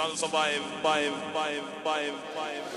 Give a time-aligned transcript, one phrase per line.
[0.00, 0.62] Shall survive.
[0.82, 2.69] Five, five, five, five.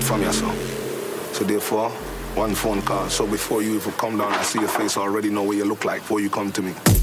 [0.00, 0.56] From yourself.
[1.34, 1.90] So therefore,
[2.34, 3.08] one phone call.
[3.08, 5.64] So before you even come down, I see your face, I already know what you
[5.64, 6.97] look like before you come to me.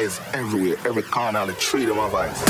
[0.00, 2.49] Eyes everywhere, every corner of the tree, them have eyes.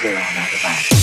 [0.00, 0.97] 对呀，那个吧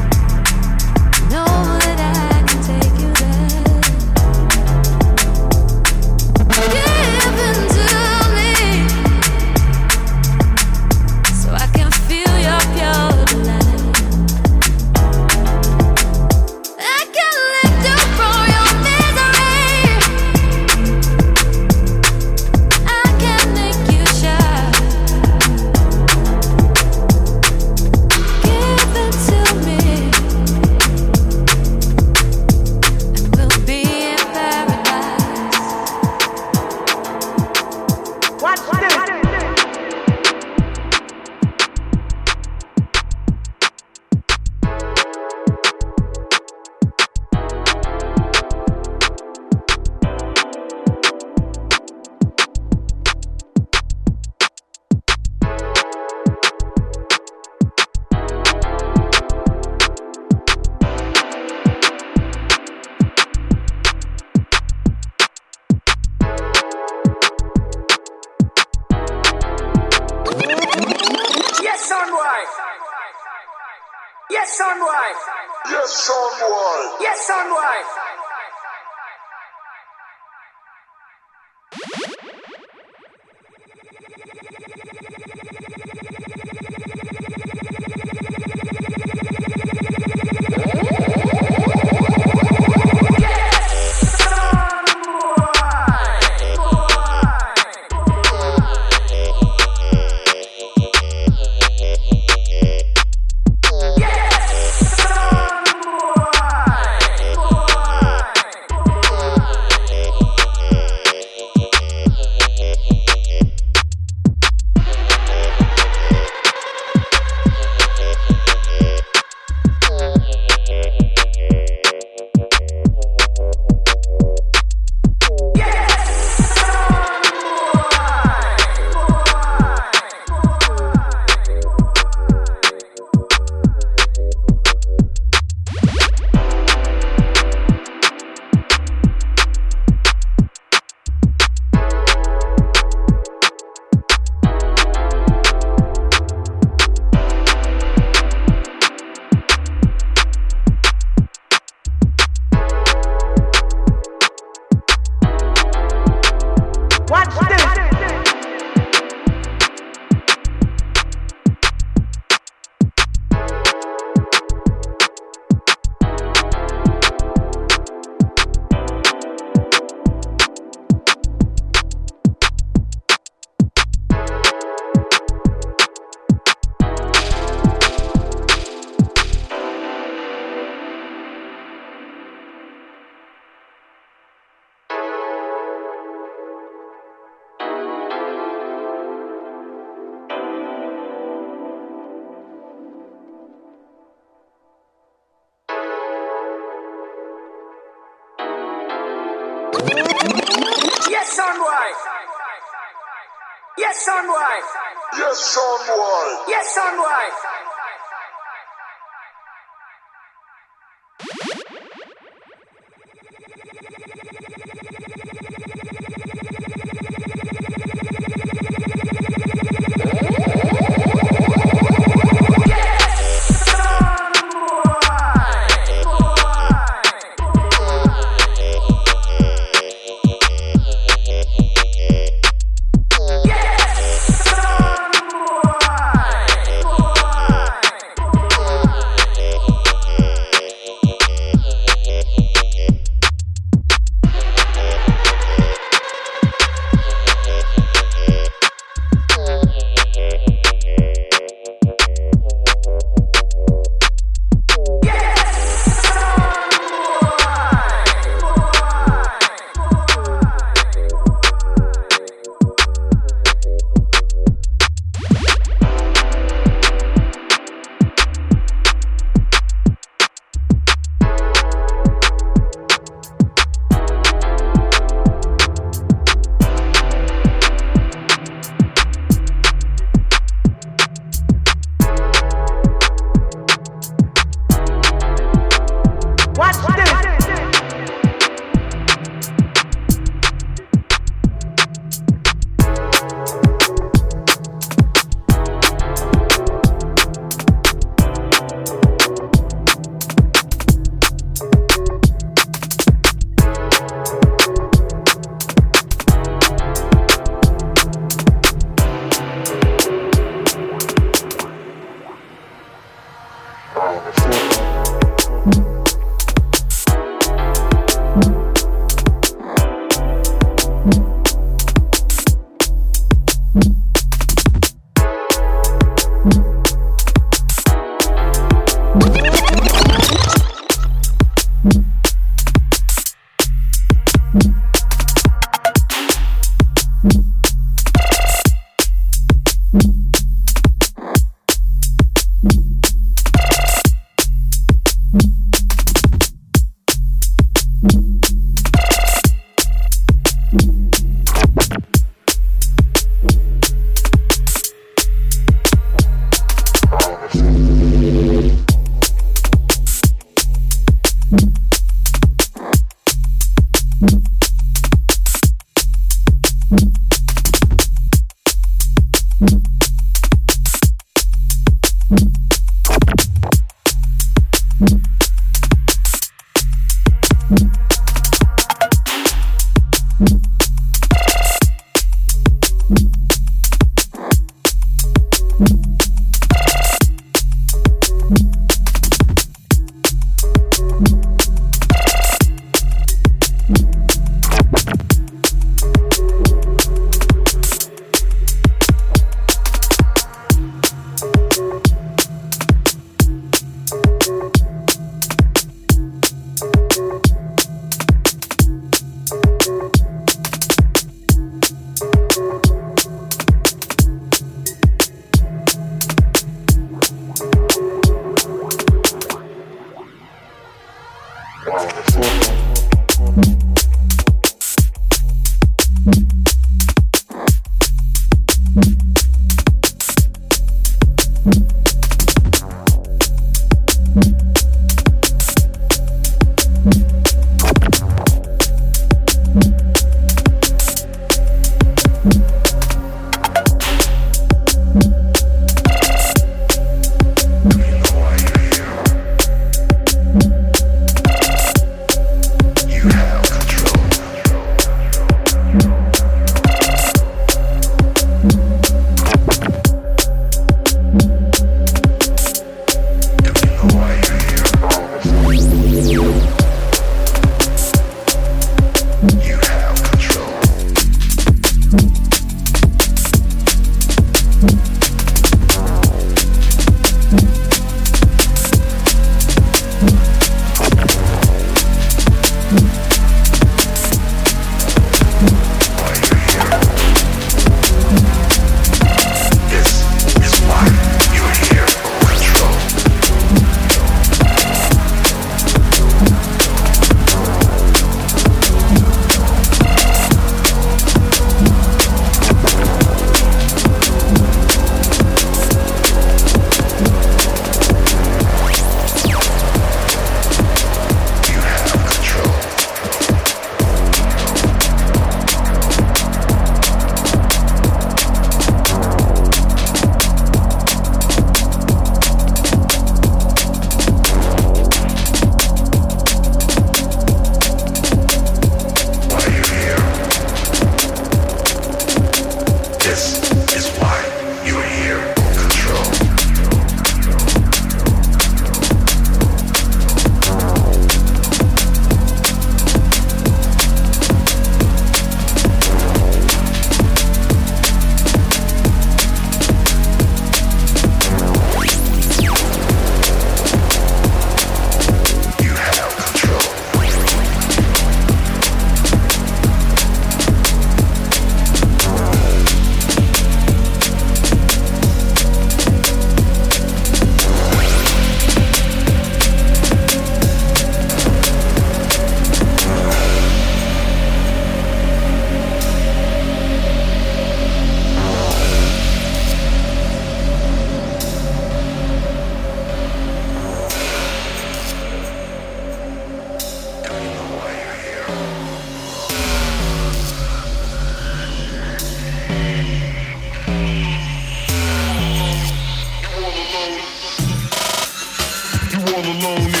[599.51, 600.00] alone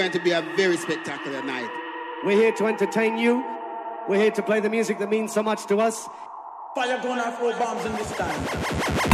[0.00, 1.68] going to be a very spectacular night.
[2.24, 3.44] We're here to entertain you.
[4.08, 6.08] We're here to play the music that means so much to us.
[6.74, 9.09] Fire gonna throw bombs in this time.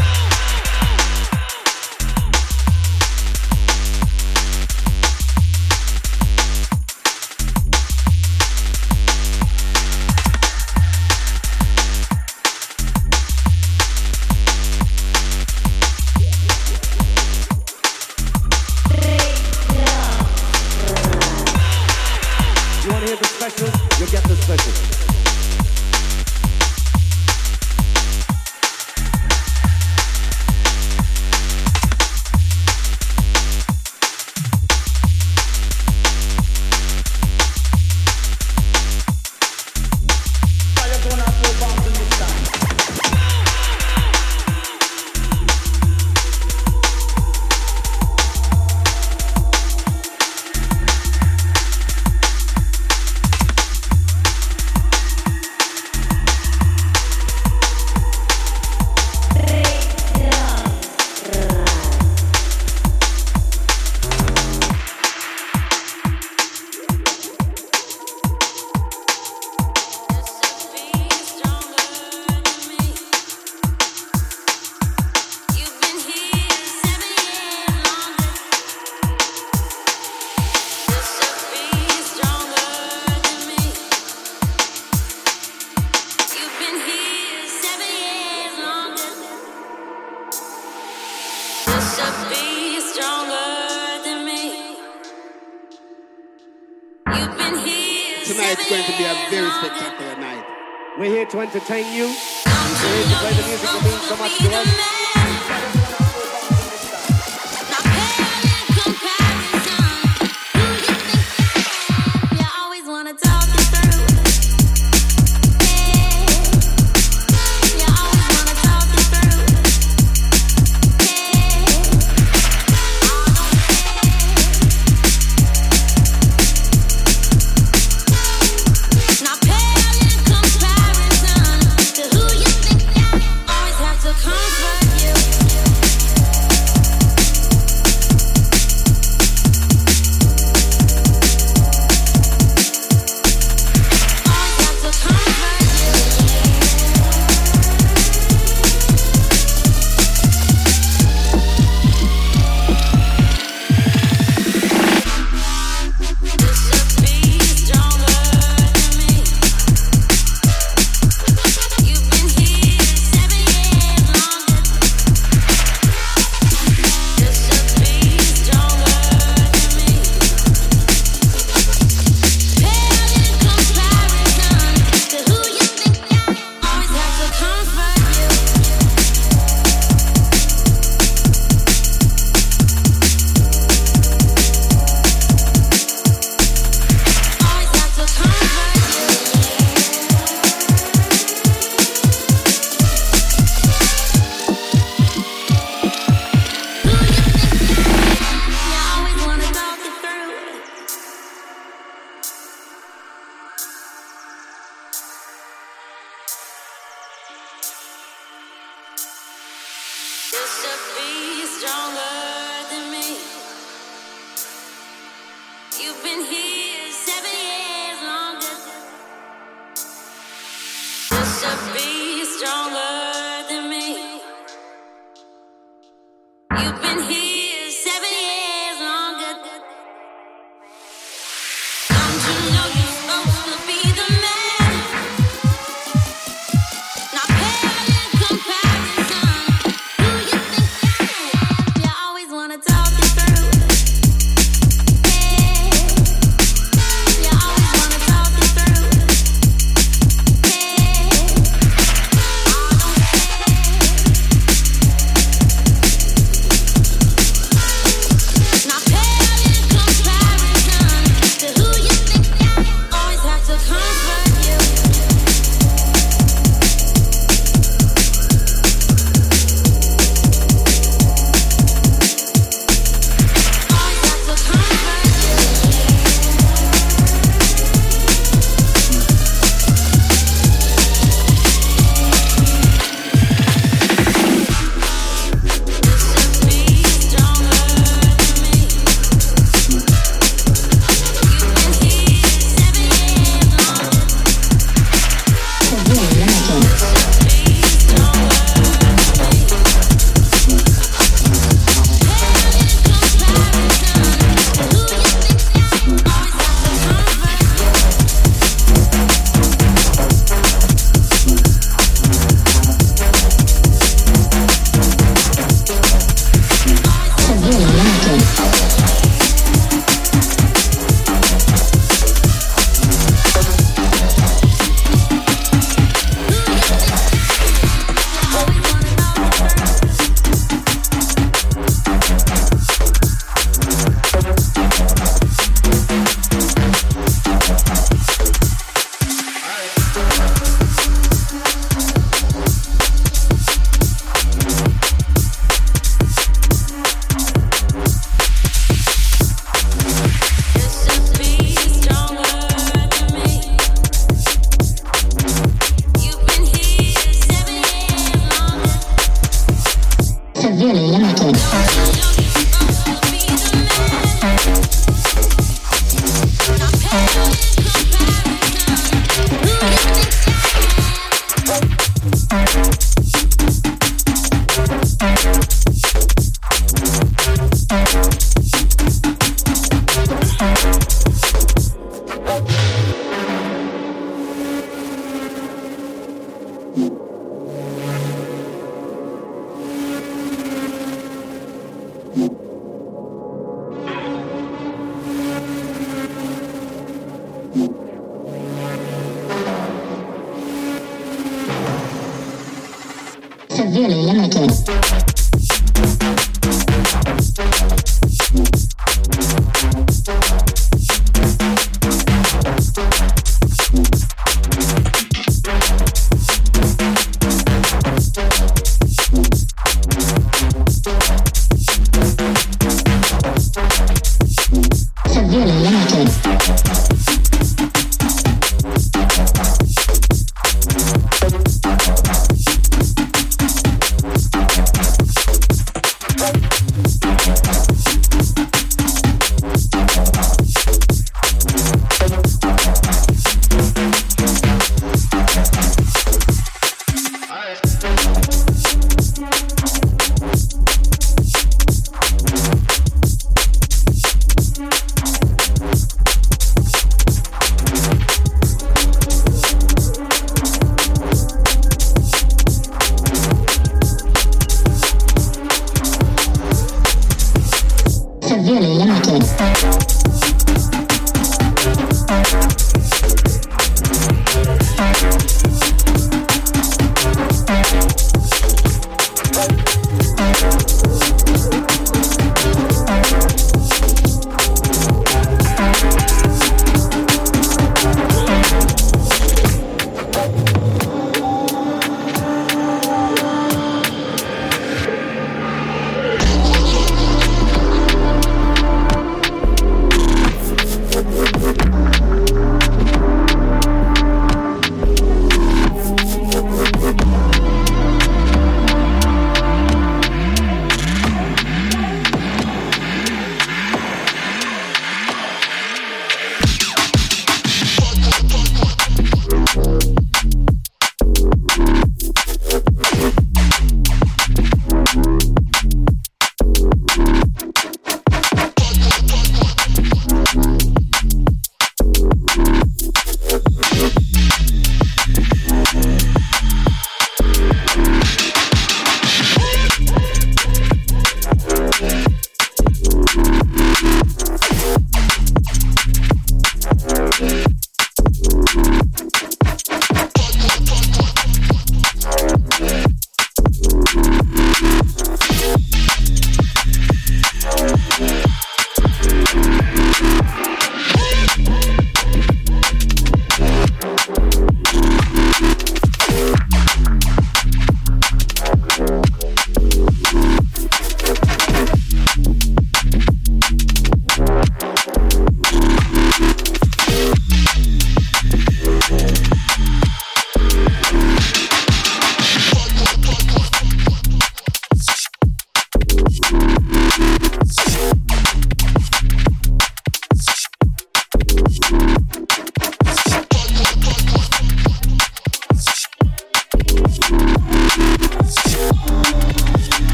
[101.31, 102.16] To entertain you.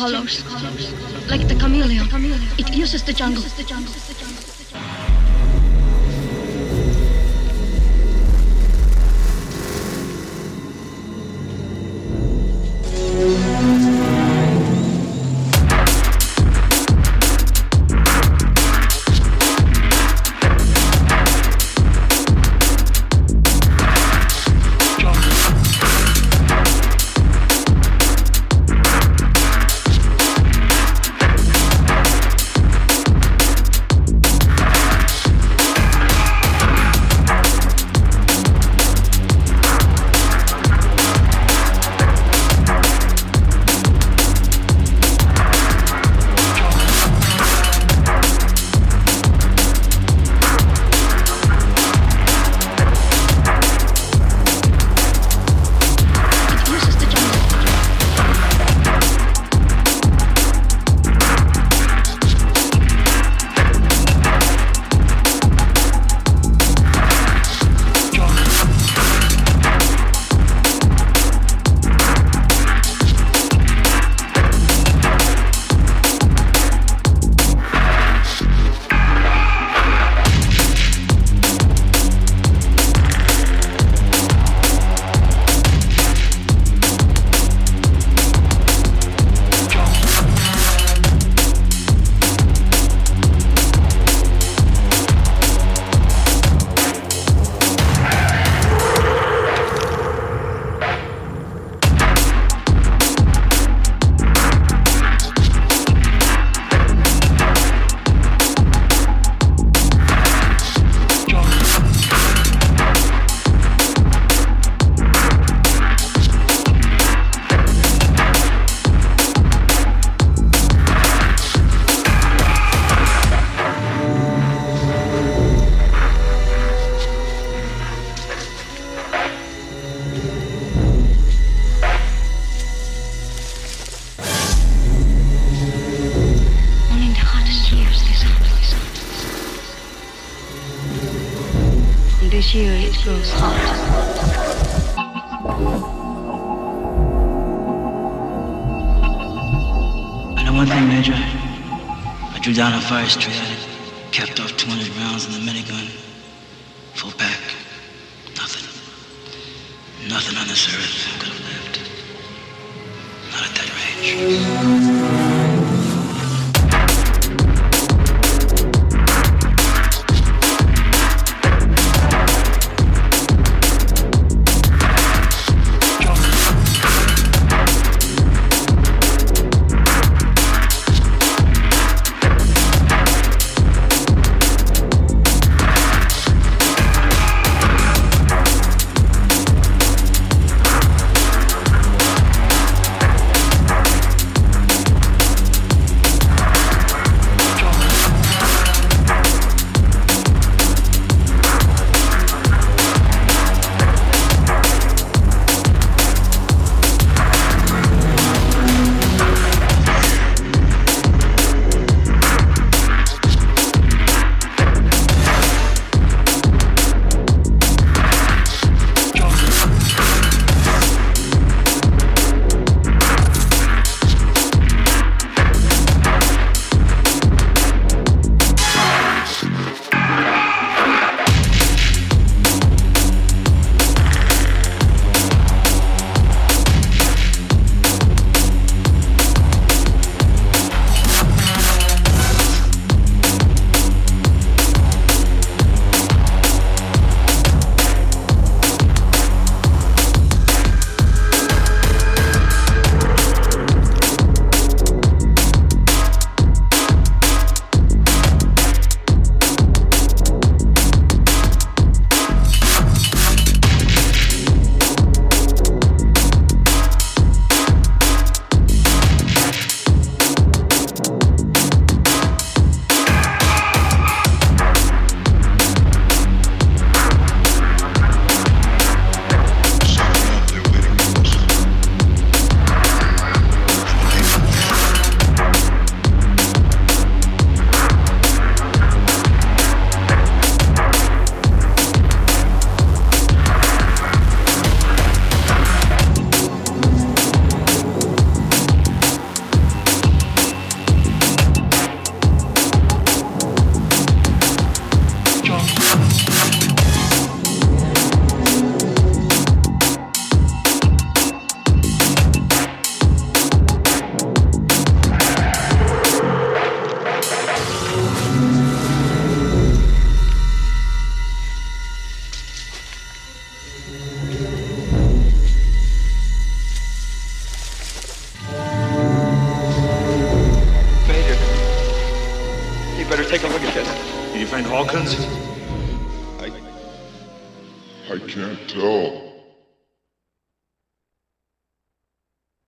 [0.00, 0.42] Colors,
[1.28, 2.08] like the chameleon.
[2.58, 3.42] It uses the jungle.